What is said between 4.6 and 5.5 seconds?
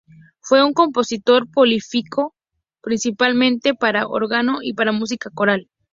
y para música